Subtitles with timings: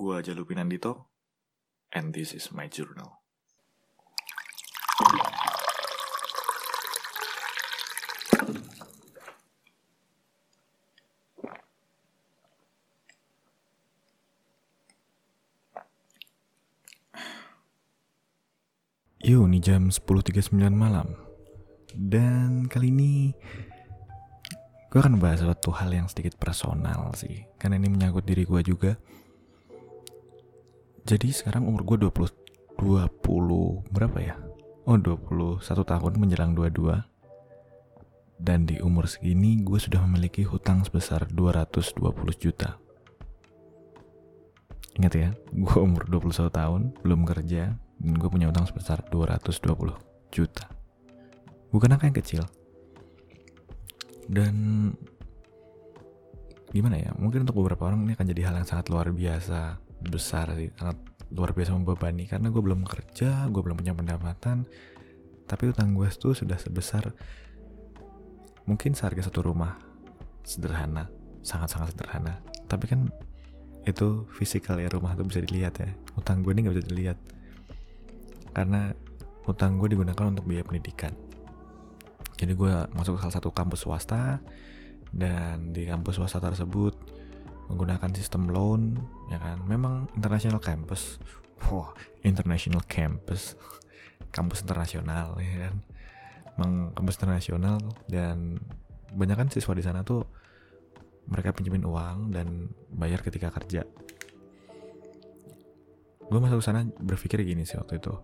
[0.00, 1.12] Gua Jalupi Nandito,
[1.92, 3.20] and this is my journal.
[19.20, 21.12] Yuk, ini jam 10.39 malam.
[21.92, 23.36] Dan kali ini
[24.88, 27.44] gue akan bahas suatu hal yang sedikit personal sih.
[27.60, 28.96] Karena ini menyangkut diri gue juga.
[31.10, 34.38] Jadi sekarang umur gue 20, 20 berapa ya?
[34.86, 37.02] Oh 21 tahun menjelang 22.
[38.38, 41.98] Dan di umur segini gue sudah memiliki hutang sebesar 220
[42.38, 42.78] juta.
[45.02, 49.90] Ingat ya, gue umur 21 tahun, belum kerja, dan gue punya utang sebesar 220
[50.30, 50.70] juta.
[51.74, 52.42] Bukan angka yang kecil.
[54.30, 54.54] Dan
[56.70, 57.10] gimana ya?
[57.18, 60.96] Mungkin untuk beberapa orang ini akan jadi hal yang sangat luar biasa, besar sih, sangat
[61.30, 64.66] luar biasa membebani karena gue belum kerja, gue belum punya pendapatan,
[65.46, 67.10] tapi utang gue tuh sudah sebesar
[68.66, 69.78] mungkin seharga satu rumah
[70.46, 71.10] sederhana,
[71.42, 72.38] sangat-sangat sederhana.
[72.70, 73.10] Tapi kan
[73.88, 75.90] itu fisikal ya rumah tuh bisa dilihat ya.
[76.14, 77.18] Utang gue ini nggak bisa dilihat
[78.54, 78.94] karena
[79.48, 81.10] utang gue digunakan untuk biaya pendidikan.
[82.36, 84.40] Jadi gue masuk ke salah satu kampus swasta
[85.10, 86.94] dan di kampus swasta tersebut
[87.70, 88.98] menggunakan sistem loan,
[89.30, 89.39] ya
[90.16, 91.20] international campus,
[91.68, 91.92] wah
[92.24, 93.54] international campus,
[94.34, 95.74] kampus internasional, ya kan?
[96.58, 97.78] Memang kampus internasional
[98.10, 98.60] dan
[99.10, 100.22] banyak kan siswa di sana tuh
[101.30, 103.86] mereka pinjemin uang dan bayar ketika kerja.
[106.30, 108.14] Gue masuk sana berpikir gini sih waktu itu.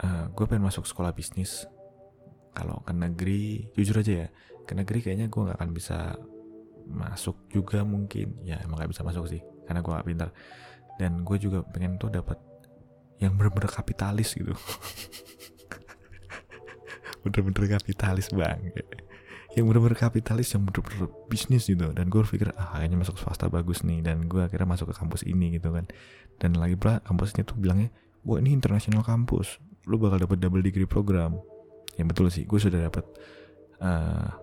[0.00, 1.66] Uh, eh, gue pengen masuk sekolah bisnis.
[2.50, 4.28] Kalau ke negeri jujur aja ya
[4.66, 6.18] ke negeri kayaknya gue nggak akan bisa
[6.86, 8.42] masuk juga mungkin.
[8.42, 10.28] Ya emang gak bisa masuk sih karena gue gak pintar
[11.00, 12.36] dan gue juga pengen tuh dapat
[13.16, 14.52] yang bener-bener kapitalis gitu.
[17.24, 18.60] Bener-bener kapitalis bang
[19.58, 21.90] yang bener-bener kapitalis yang bener-bener bisnis gitu.
[21.90, 23.98] Dan gue pikir ah kayaknya masuk swasta bagus nih.
[23.98, 25.90] Dan gue akhirnya masuk ke kampus ini gitu kan.
[26.38, 27.90] Dan lagi pula kampusnya tuh bilangnya
[28.22, 29.58] wah ini internasional kampus
[29.88, 31.34] lu bakal dapat double degree program.
[31.98, 32.44] Yang betul sih.
[32.46, 33.02] Gue sudah dapat
[33.82, 34.38] uh,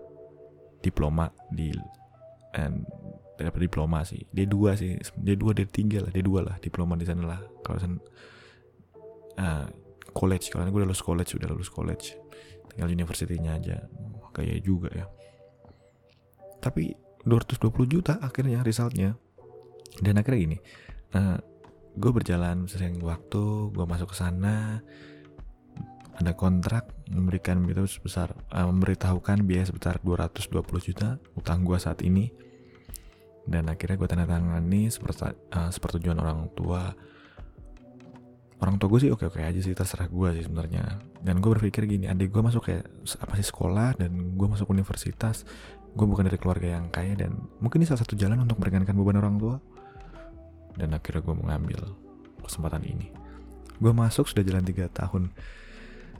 [0.84, 1.72] diploma di
[2.52, 2.84] and
[3.46, 4.26] dapat diploma sih.
[4.34, 4.90] D2 sih.
[4.98, 6.10] D2 D3 lah.
[6.10, 7.40] D2 lah diploma di sana lah.
[7.62, 7.96] Kalau sana
[9.38, 9.66] uh,
[10.10, 10.50] college.
[10.50, 12.18] Kalau gue udah lulus college udah lulus college.
[12.74, 13.86] Tinggal universitinya aja.
[14.34, 15.06] Kayak juga ya.
[16.58, 16.90] Tapi
[17.22, 19.14] 220 juta akhirnya resultnya.
[19.98, 20.58] Dan akhirnya gini
[21.16, 21.38] uh,
[21.98, 24.82] gue berjalan sering waktu gue masuk ke sana
[26.18, 32.30] ada kontrak memberikan itu sebesar uh, memberitahukan biaya sebesar 220 juta utang gue saat ini
[33.48, 36.92] dan akhirnya gue tanda tangani seperti uh, orang tua.
[38.58, 41.00] Orang tua gue sih oke oke aja sih terserah gue sih sebenarnya.
[41.24, 42.84] Dan gue berpikir gini adik gue masuk kayak
[43.24, 45.48] apa sih sekolah dan gue masuk universitas
[45.88, 49.16] gue bukan dari keluarga yang kaya dan mungkin ini salah satu jalan untuk meringankan beban
[49.16, 49.56] orang tua.
[50.76, 51.80] Dan akhirnya gue mengambil
[52.44, 53.08] kesempatan ini.
[53.80, 55.32] Gue masuk sudah jalan tiga tahun.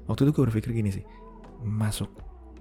[0.09, 1.05] Waktu itu gue berpikir gini sih
[1.61, 2.09] masuk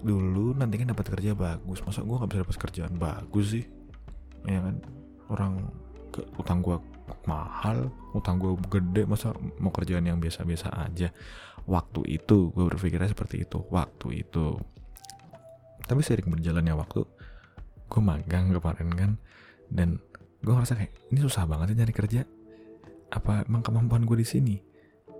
[0.01, 1.79] dulu nanti kan dapat kerja bagus.
[1.87, 3.76] Masa gue nggak bisa dapat kerjaan bagus sih
[4.45, 4.75] ya kan?
[5.31, 5.53] Orang
[6.13, 6.77] ke utang gue
[7.27, 11.09] mahal utang gue gede masa mau kerjaan yang biasa-biasa aja?
[11.67, 14.59] Waktu itu gue berpikirnya seperti itu waktu itu.
[15.87, 17.01] Tapi sering berjalannya waktu
[17.87, 19.11] gue magang kemarin kan
[19.71, 19.99] dan
[20.43, 22.21] gue ngerasa kayak ini susah banget ya nyari kerja.
[23.07, 24.55] Apa emang kemampuan gue di sini?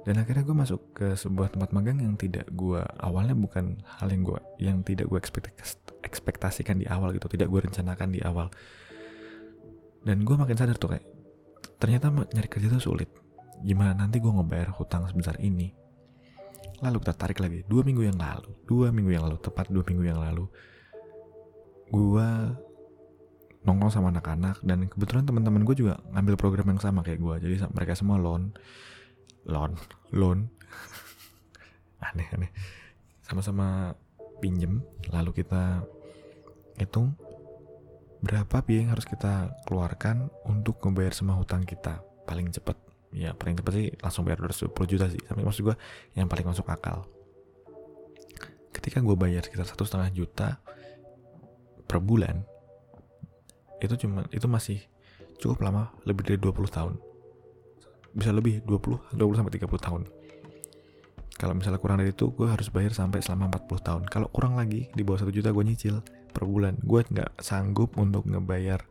[0.08, 4.24] Dan akhirnya gue masuk ke sebuah tempat magang yang tidak gue awalnya bukan hal yang
[4.24, 5.20] gue yang tidak gue
[6.08, 8.48] ekspektasikan di awal gitu tidak gue rencanakan di awal
[10.08, 11.04] dan gue makin sadar tuh kayak
[11.84, 13.12] ternyata nyari kerja tuh sulit.
[13.60, 15.76] Gimana nanti gue ngebayar hutang sebesar ini?
[16.80, 20.06] Lalu kita tarik lagi dua minggu yang lalu dua minggu yang lalu tepat dua minggu
[20.08, 20.46] yang lalu
[21.88, 22.30] gue
[23.66, 27.68] nongkrong sama anak-anak dan kebetulan teman-teman gue juga ngambil program yang sama kayak gue jadi
[27.74, 28.56] mereka semua loan
[29.44, 29.76] loan
[30.14, 30.48] loan.
[32.14, 32.52] Aneh aneh.
[33.26, 33.98] Sama-sama
[34.38, 35.82] pinjem lalu kita
[36.78, 37.18] hitung
[38.22, 42.02] berapa biaya yang harus kita keluarkan untuk membayar semua hutang kita?
[42.26, 42.78] Paling cepat
[43.16, 45.22] ya paling cepat sih langsung bayar 210 juta sih.
[45.22, 45.76] Tapi maksud gue
[46.18, 47.06] yang paling masuk akal.
[48.74, 50.60] Ketika gue bayar sekitar satu setengah juta
[51.88, 52.44] per bulan
[53.80, 54.82] itu cuma itu masih
[55.38, 56.94] cukup lama lebih dari 20 tahun.
[58.18, 60.04] Bisa lebih 20 20 sampai 30 tahun.
[61.38, 64.02] Kalau misalnya kurang dari itu gue harus bayar sampai selama 40 tahun.
[64.10, 66.02] Kalau kurang lagi di bawah 1 juta gue nyicil
[66.38, 66.78] per bulan.
[66.86, 68.86] Gue nggak sanggup untuk ngebayar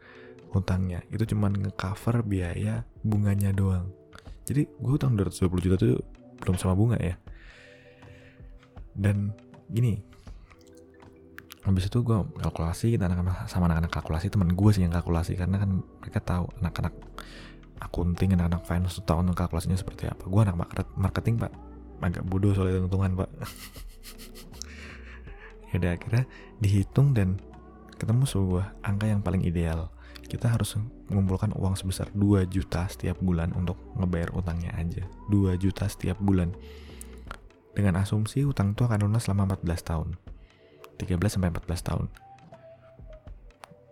[0.51, 1.07] hutangnya.
[1.15, 3.95] Itu cuman ngecover biaya bunganya doang.
[4.43, 6.03] Jadi gue hutang 220 juta tuh
[6.43, 7.15] belum sama bunga ya.
[8.99, 9.31] Dan
[9.71, 10.03] gini
[11.67, 15.39] habis itu gue kalkulasi kita anak-anak sama anak-anak kalkulasi teman gue sih yang kalkulasi.
[15.39, 16.95] Karena kan mereka tahu anak-anak
[17.79, 20.27] akunting anak-anak finance tahu kalkulasinya seperti apa.
[20.27, 20.59] Gue anak
[20.99, 21.55] marketing pak.
[22.03, 23.31] Agak bodoh soal hitung-hitungan pak
[25.79, 26.25] udah akhirnya
[26.61, 27.41] dihitung dan
[27.97, 29.93] ketemu sebuah angka yang paling ideal.
[30.27, 30.75] Kita harus
[31.07, 35.07] mengumpulkan uang sebesar 2 juta setiap bulan untuk ngebayar utangnya aja.
[35.31, 36.51] 2 juta setiap bulan.
[37.77, 40.09] Dengan asumsi utang itu akan lunas selama 14 tahun.
[40.99, 42.07] 13 sampai 14 tahun.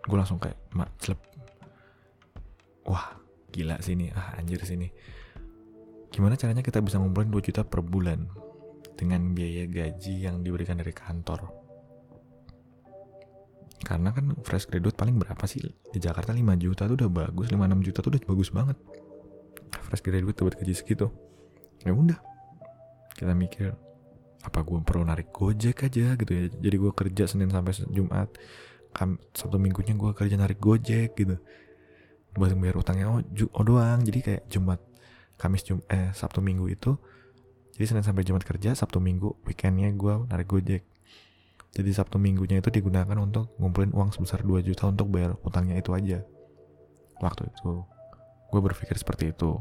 [0.05, 1.21] Gue langsung kayak mak celep.
[2.85, 3.17] Wah
[3.55, 4.91] gila sini ah anjir sini
[6.11, 8.27] gimana caranya kita bisa ngumpulin 2 juta per bulan?
[8.95, 11.64] Dengan biaya gaji yang diberikan dari kantor
[13.85, 15.61] karena kan fresh graduate paling berapa sih?
[15.93, 18.77] Di Jakarta 5 juta tuh udah bagus 5-6 juta tuh udah bagus banget.
[19.85, 21.13] Fresh graduate buat gaji segitu.
[21.85, 22.17] Ya udah.
[23.13, 23.77] Kita mikir
[24.41, 26.49] apa gue perlu narik gojek aja gitu ya?
[26.49, 28.33] Jadi gue kerja senin sampai jumat.
[28.89, 31.37] Kam satu minggunya gue kerja narik gojek gitu.
[32.33, 33.21] Buat bayar utangnya oh,
[33.53, 34.01] oh doang.
[34.01, 34.81] Jadi kayak jumat
[35.35, 36.95] kamis jum eh sabtu minggu itu
[37.75, 40.83] jadi senin sampai jumat kerja sabtu minggu weekendnya gue narik gojek
[41.75, 45.91] jadi sabtu minggunya itu digunakan untuk ngumpulin uang sebesar 2 juta untuk bayar utangnya itu
[45.91, 46.23] aja.
[47.19, 47.83] Waktu itu.
[48.47, 49.59] Gue berpikir seperti itu.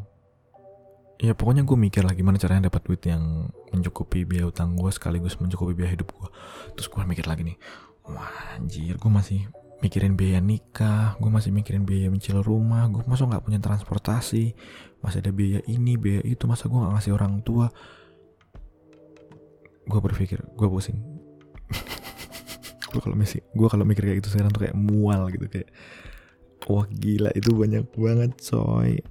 [1.18, 5.38] Ya pokoknya gue mikir lah gimana caranya dapat duit yang mencukupi biaya utang gue sekaligus
[5.38, 6.28] mencukupi biaya hidup gue
[6.74, 7.56] terus gue mikir lagi nih
[8.02, 9.46] wah anjir gue masih
[9.78, 14.58] mikirin biaya nikah gue masih mikirin biaya mencil rumah gue masa nggak punya transportasi
[15.06, 17.70] masih ada biaya ini biaya itu masa gue nggak ngasih orang tua?
[19.86, 21.13] Gue berpikir gue pusing
[22.94, 25.68] gue kalau masih gue kalau mikir kayak gitu sekarang tuh kayak mual gitu kayak
[26.70, 29.02] wah gila itu banyak banget coy.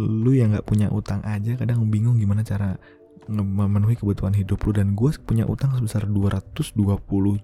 [0.00, 2.80] Lu yang nggak punya utang aja kadang bingung gimana cara
[3.28, 4.72] memenuhi kebutuhan hidup lu.
[4.72, 6.80] Dan gue punya utang sebesar 220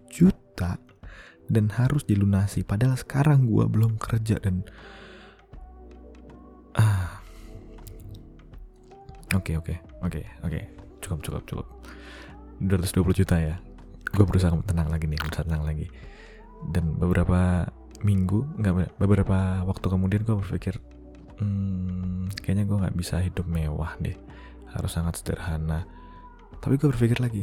[0.09, 0.81] juta
[1.53, 2.65] dan harus dilunasi.
[2.65, 4.65] Padahal sekarang gue belum kerja dan
[6.81, 7.21] ah.
[9.33, 10.61] Oke oke oke oke.
[11.05, 11.69] Cukup cukup cukup.
[12.63, 13.57] 220 juta ya
[14.13, 15.89] gue berusaha tenang lagi nih berusaha tenang lagi.
[16.63, 17.67] Dan beberapa
[18.03, 20.75] minggu nggak beberapa waktu kemudian gue berpikir
[21.39, 24.15] hmm, kayaknya gue nggak bisa hidup mewah deh
[24.73, 25.85] harus sangat sederhana.
[26.63, 27.43] Tapi gue berpikir lagi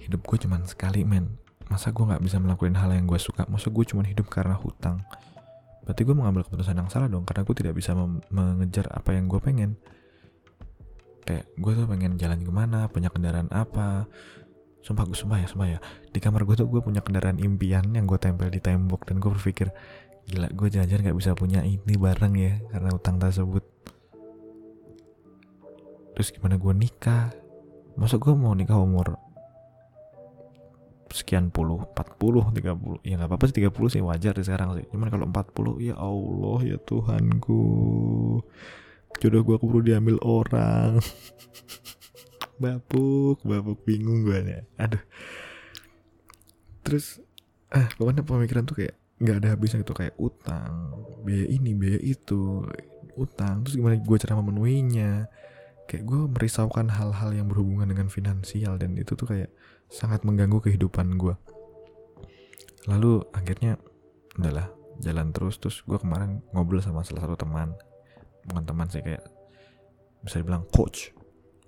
[0.00, 1.36] hidup gue cuma sekali men.
[1.70, 3.46] Masa gue nggak bisa melakukan hal yang gue suka?
[3.46, 5.02] Masa gue cuma hidup karena hutang?
[5.86, 7.94] Berarti gue mengambil keputusan yang salah dong karena gue tidak bisa
[8.30, 9.78] mengejar apa yang gue pengen.
[11.26, 14.10] Kayak gue tuh pengen jalan ke mana punya kendaraan apa
[14.80, 15.78] sumpah gue sumpah ya sumpah ya.
[16.10, 19.30] Di kamar gue tuh gue punya kendaraan impian yang gue tempel di tembok dan gue
[19.30, 19.68] berpikir
[20.28, 23.64] gila gue jajan nggak bisa punya ini bareng ya karena utang tersebut.
[26.16, 27.32] Terus gimana gue nikah?
[27.96, 29.16] Masa gue mau nikah umur
[31.10, 34.86] sekian puluh, 40, 30 Ya nggak apa-apa sih 30 sih wajar sih sekarang sih.
[34.94, 37.62] Cuman kalau 40 ya Allah ya Tuhanku.
[39.18, 41.02] Jodoh gue perlu diambil orang
[42.60, 44.68] Bapuk, bapuk bingung gue nih.
[44.76, 45.00] Aduh.
[46.84, 47.24] Terus
[47.72, 52.68] ah pokoknya pemikiran tuh kayak nggak ada habisnya itu kayak utang biaya ini biaya itu
[53.16, 53.64] utang.
[53.64, 55.24] Terus gimana gue cara memenuhinya?
[55.88, 59.50] Kayak gue merisaukan hal-hal yang berhubungan dengan finansial dan itu tuh kayak
[59.90, 61.34] sangat mengganggu kehidupan gue
[62.88, 63.76] lalu akhirnya
[64.38, 65.60] udahlah jalan terus.
[65.60, 67.74] Terus gue kemarin ngobrol sama salah satu teman
[68.48, 69.24] bukan teman sih kayak
[70.24, 71.12] bisa dibilang coach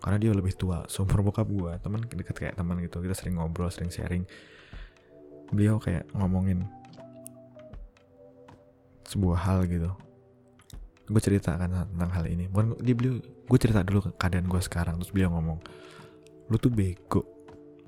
[0.03, 2.99] karena dia lebih tua seumur bokap gue teman dekat kayak teman gitu.
[2.99, 4.27] Kita sering ngobrol sering sharing.
[5.55, 6.67] Beliau kayak ngomongin
[9.07, 9.95] sebuah hal gitu.
[11.07, 12.51] Gue ceritakan tentang hal ini.
[12.51, 14.99] Bukan dia beliau gue cerita dulu keadaan gue sekarang.
[14.99, 15.63] Terus beliau ngomong
[16.51, 17.23] lu tuh bego.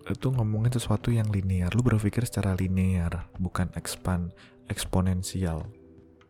[0.07, 1.75] Itu ngomongin sesuatu yang linear.
[1.75, 4.31] Lu berpikir secara linear bukan expand
[4.71, 5.67] eksponensial.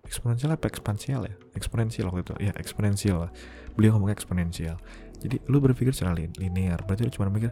[0.09, 0.65] Eksponensial apa?
[0.65, 1.35] Ekspansial ya?
[1.53, 2.35] Eksponensial waktu itu.
[2.41, 3.29] Ya eksponensial
[3.75, 4.79] beliau ngomong eksponensial
[5.25, 7.49] jadi lu berpikir secara linear berarti lu cuma mikir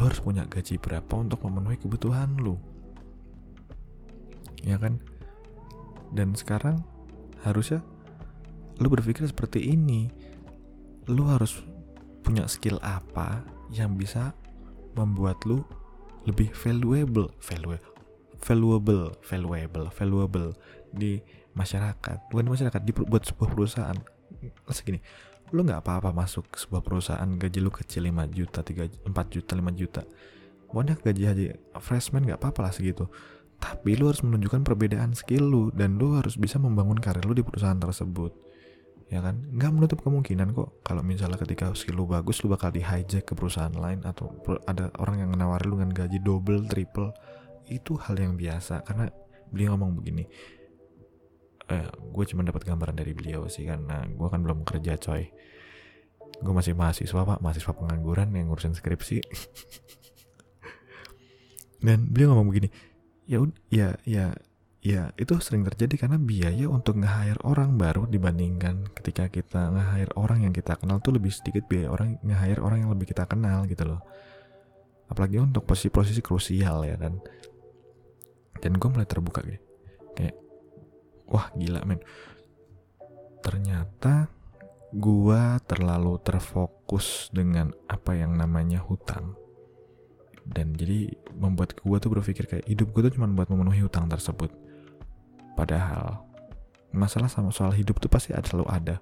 [0.00, 2.56] lu harus punya gaji berapa untuk memenuhi kebutuhan lu.
[4.64, 4.96] Ya kan?
[6.08, 6.80] Dan sekarang
[7.44, 7.84] harusnya
[8.80, 10.08] lu berpikir seperti ini.
[11.04, 11.60] Lu harus
[12.24, 14.32] punya skill apa yang bisa
[14.96, 15.68] membuat lu
[16.24, 17.80] lebih valuable valuable
[18.40, 20.50] valuable valuable valuable
[20.96, 21.20] di
[21.52, 22.32] masyarakat.
[22.32, 23.98] Bukan di masyarakat di buat sebuah perusahaan.
[24.64, 25.04] Masa gini
[25.50, 29.80] lu nggak apa-apa masuk sebuah perusahaan gaji lu kecil 5 juta 3 4 juta 5
[29.80, 30.02] juta.
[30.70, 31.44] Pokoknya gaji haji
[31.82, 33.10] freshman nggak apa-apa lah segitu.
[33.60, 37.44] Tapi lu harus menunjukkan perbedaan skill lu dan lu harus bisa membangun karir lu di
[37.44, 38.32] perusahaan tersebut.
[39.10, 39.42] Ya kan?
[39.50, 43.34] Nggak menutup kemungkinan kok kalau misalnya ketika skill lu bagus lu bakal di hijack ke
[43.34, 44.30] perusahaan lain atau
[44.70, 47.10] ada orang yang nawarin lu dengan gaji double triple.
[47.66, 48.86] Itu hal yang biasa.
[48.86, 49.10] Karena
[49.50, 50.24] beliau ngomong begini
[51.70, 55.30] eh, gue cuma dapat gambaran dari beliau sih karena gue kan belum kerja coy.
[56.40, 57.38] Gue masih mahasiswa pak.
[57.38, 59.22] Mahasiswa pengangguran yang ngurusin skripsi.
[61.86, 62.68] Dan beliau ngomong begini
[63.30, 63.38] ya
[63.70, 64.34] ya ya
[64.82, 70.44] ya itu sering terjadi karena biaya untuk nge-hire orang baru dibandingkan ketika kita nge-hire orang
[70.44, 73.86] yang kita kenal tuh lebih sedikit biaya orang nge-hire orang yang lebih kita kenal gitu
[73.86, 74.02] loh.
[75.06, 77.22] Apalagi untuk posisi-posisi krusial ya kan
[78.60, 79.58] dan gue mulai terbuka gitu
[80.14, 80.36] kayak
[81.30, 82.02] wah gila men.
[83.40, 84.28] Ternyata
[84.90, 89.38] gue terlalu terfokus dengan apa yang namanya hutang.
[90.42, 94.50] Dan jadi membuat gue tuh berpikir kayak hidup gue tuh cuma buat memenuhi hutang tersebut.
[95.54, 96.26] Padahal
[96.90, 98.96] masalah sama soal hidup tuh pasti ada selalu ada.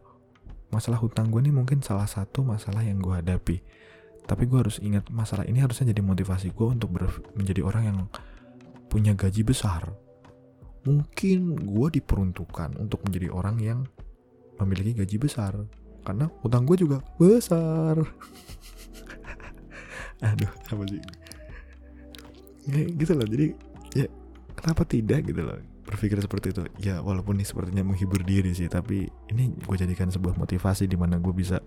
[0.68, 3.64] Masalah hutang gue nih mungkin salah satu masalah yang gue hadapi.
[4.28, 6.92] Tapi gue harus ingat masalah ini harusnya jadi motivasi gue untuk
[7.32, 7.98] menjadi orang yang
[8.92, 9.88] punya gaji besar
[10.86, 13.80] mungkin gue diperuntukkan untuk menjadi orang yang
[14.60, 15.54] memiliki gaji besar.
[16.02, 17.98] Karena utang gue juga besar.
[20.28, 21.02] Aduh apa sih?
[22.68, 23.56] Ya, gitu loh jadi
[23.96, 24.06] ya
[24.52, 25.56] kenapa tidak gitu loh
[25.88, 26.62] berpikir seperti itu.
[26.84, 31.16] Ya walaupun ini sepertinya menghibur diri sih tapi ini gue jadikan sebuah motivasi di mana
[31.16, 31.64] gue bisa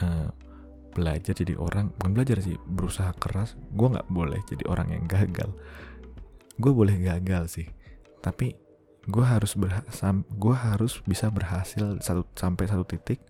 [0.00, 0.30] uh,
[0.96, 3.60] belajar jadi orang bukan belajar sih berusaha keras.
[3.76, 5.52] Gue nggak boleh jadi orang yang gagal
[6.56, 7.68] gue boleh gagal sih
[8.24, 8.56] tapi
[9.06, 9.54] gue harus
[10.26, 13.22] gue harus bisa berhasil satu sampai satu titik.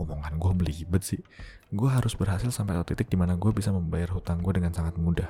[0.00, 1.20] Omongan gue belibet sih.
[1.68, 4.96] Gue harus berhasil sampai satu titik di mana gue bisa membayar hutang gue dengan sangat
[4.96, 5.28] mudah.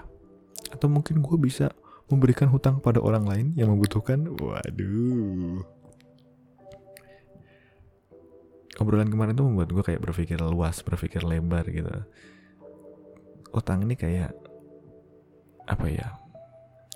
[0.70, 1.74] Atau mungkin gue bisa
[2.06, 4.22] memberikan hutang pada orang lain yang membutuhkan.
[4.38, 5.66] Waduh.
[8.78, 11.90] Obrolan kemarin tuh membuat gue kayak berpikir luas berpikir lebar gitu.
[13.50, 14.30] Utang ini kayak
[15.66, 16.27] apa ya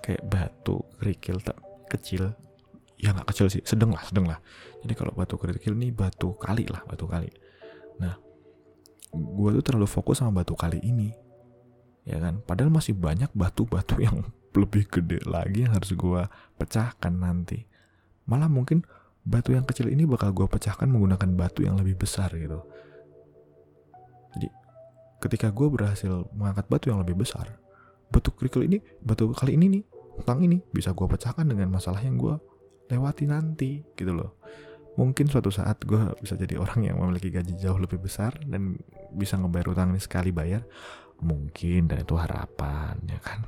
[0.02, 1.56] kayak batu kerikil tak
[1.88, 2.34] kecil.
[2.98, 4.38] Ya nggak kecil sih sedang lah sedang lah.
[4.82, 7.30] Jadi kalau batu kerikil ini batu kali lah batu kali.
[8.02, 8.18] Nah
[9.12, 11.14] gue tuh terlalu fokus sama batu kali ini
[12.02, 12.42] ya kan?
[12.42, 14.26] Padahal masih banyak batu-batu yang
[14.58, 16.22] lebih gede lagi yang harus gue
[16.58, 17.64] pecahkan nanti.
[18.26, 18.82] Malah mungkin
[19.22, 22.62] batu yang kecil ini bakal gue pecahkan menggunakan batu yang lebih besar gitu.
[24.34, 24.48] Jadi
[25.22, 27.61] ketika gue berhasil mengangkat batu yang lebih besar
[28.12, 29.82] batu kerikil ini batu kali ini nih
[30.20, 32.36] tentang ini bisa gue pecahkan dengan masalah yang gue
[32.92, 34.36] lewati nanti gitu loh.
[35.00, 38.76] Mungkin suatu saat gue bisa jadi orang yang memiliki gaji jauh lebih besar dan
[39.16, 40.68] bisa ngebayar utang ini sekali bayar.
[41.24, 43.40] Mungkin dan itu harapan ya kan?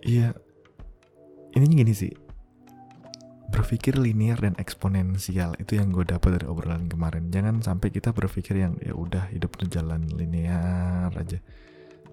[0.00, 0.28] Iya
[1.52, 2.14] ini gini sih.
[3.52, 7.28] Berpikir linear dan eksponensial itu yang gue dapat dari obrolan kemarin.
[7.28, 11.36] Jangan sampai kita berpikir yang ya udah hidup tuh jalan linear aja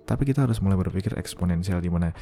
[0.06, 2.14] tapi kita harus mulai berpikir eksponensial di mana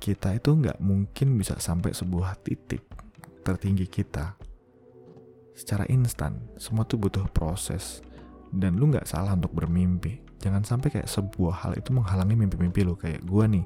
[0.00, 2.80] kita itu nggak mungkin bisa sampai sebuah titik
[3.44, 4.38] tertinggi kita
[5.60, 6.40] secara instan.
[6.56, 8.00] Semua tuh butuh proses.
[8.50, 10.24] Dan lu nggak salah untuk bermimpi.
[10.40, 12.96] Jangan sampai kayak sebuah hal itu menghalangi mimpi-mimpi lu.
[12.96, 13.62] Kayak gua nih,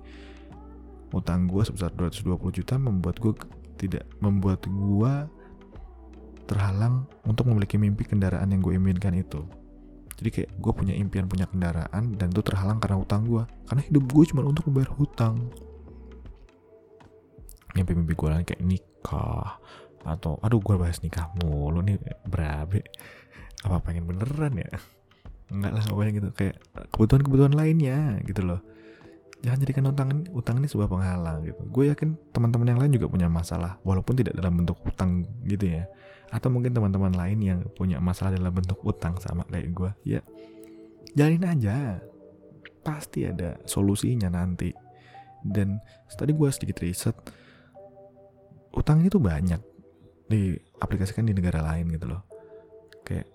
[1.15, 3.33] utang gua sebesar 220 juta membuat gua
[3.79, 5.31] tidak membuat gua
[6.45, 9.49] terhalang untuk memiliki mimpi kendaraan yang gue inginkan itu.
[10.15, 13.43] Jadi kayak gue punya impian punya kendaraan dan itu terhalang karena utang gue.
[13.67, 15.51] Karena hidup gue cuma untuk membayar hutang.
[17.75, 19.59] Mimpi-mimpi gue lagi kayak nikah
[20.05, 22.87] atau aduh gue bahas nikah mulu nih berabe.
[23.67, 24.71] Apa pengen beneran ya?
[25.51, 26.29] Enggak lah pokoknya gitu.
[26.37, 26.57] Kayak
[26.95, 28.74] kebutuhan-kebutuhan lainnya gitu loh
[29.45, 31.61] jangan jadikan utang utang ini sebuah penghalang gitu.
[31.69, 35.85] Gue yakin teman-teman yang lain juga punya masalah walaupun tidak dalam bentuk utang gitu ya.
[36.33, 40.21] Atau mungkin teman-teman lain yang punya masalah dalam bentuk utang sama kayak gue ya
[41.13, 42.01] jalin aja.
[42.81, 44.73] Pasti ada solusinya nanti.
[45.45, 45.77] Dan
[46.09, 47.13] tadi gue sedikit riset
[48.73, 49.61] utang itu banyak
[50.25, 52.25] diaplikasikan di negara lain gitu loh.
[53.05, 53.29] Kayak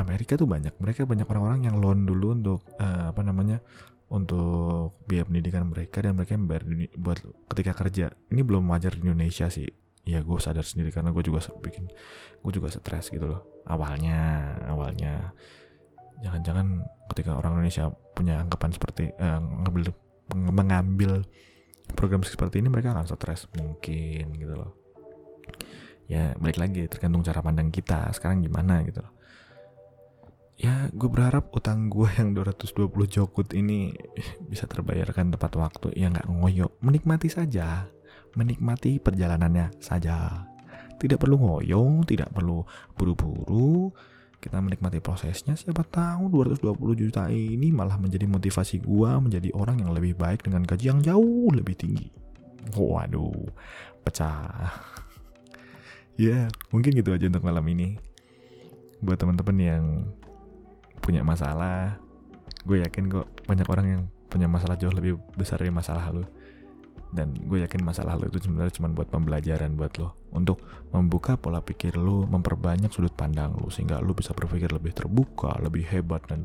[0.00, 0.72] Amerika tuh banyak.
[0.80, 3.60] Mereka banyak orang-orang yang loan dulu untuk uh, apa namanya
[4.06, 6.62] untuk biaya pendidikan mereka dan mereka membayar
[6.94, 7.18] buat
[7.50, 8.06] ketika kerja.
[8.30, 9.66] Ini belum wajar di Indonesia sih.
[10.06, 11.90] Ya gue sadar sendiri karena gue juga bikin
[12.42, 13.62] gue juga stres gitu loh.
[13.66, 14.18] Awalnya
[14.70, 15.34] awalnya.
[16.22, 19.92] Jangan-jangan ketika orang Indonesia punya anggapan seperti uh, ngambil
[20.32, 21.12] mengambil
[21.92, 24.72] program seperti ini mereka akan stres mungkin gitu loh.
[26.06, 28.06] Ya balik lagi tergantung cara pandang kita.
[28.14, 29.15] Sekarang gimana gitu loh
[30.56, 33.92] ya gue berharap utang gue yang 220 jokut ini
[34.48, 35.92] bisa terbayarkan tepat waktu.
[35.96, 36.72] Ya nggak ngoyo.
[36.80, 37.88] Menikmati saja.
[38.36, 40.48] Menikmati perjalanannya saja.
[40.96, 42.64] Tidak perlu ngoyo tidak perlu
[42.96, 43.92] buru-buru.
[44.40, 45.56] Kita menikmati prosesnya.
[45.56, 50.64] Siapa tahu 220 juta ini malah menjadi motivasi gue menjadi orang yang lebih baik dengan
[50.64, 52.08] gaji yang jauh lebih tinggi.
[52.72, 53.52] Waduh
[54.02, 54.72] pecah.
[56.16, 58.00] Ya mungkin gitu aja untuk malam ini.
[59.04, 59.84] Buat teman-teman yang
[61.00, 61.98] punya masalah.
[62.66, 66.26] Gue yakin kok banyak orang yang punya masalah jauh lebih besar dari masalah lo
[67.14, 70.28] dan gue yakin masalah lo itu sebenarnya cuma buat pembelajaran buat lo.
[70.34, 70.60] Untuk
[70.90, 75.86] membuka pola pikir lo memperbanyak sudut pandang lo sehingga lo bisa berpikir lebih terbuka lebih
[75.86, 76.44] hebat dan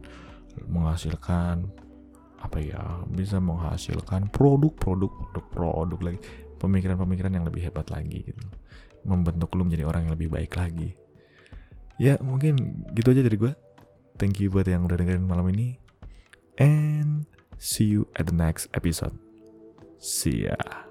[0.70, 1.67] menghasilkan
[2.41, 2.81] apa ya
[3.12, 6.20] bisa menghasilkan produk-produk produk-produk lagi
[6.58, 8.41] pemikiran-pemikiran yang lebih hebat lagi gitu.
[9.03, 10.93] Membentuk lo menjadi orang yang lebih baik lagi.
[11.98, 13.51] Ya mungkin gitu aja dari gue
[14.19, 15.79] Thank you buat yang udah dengerin malam ini.
[16.59, 19.15] And see you at the next episode.
[20.01, 20.90] See ya.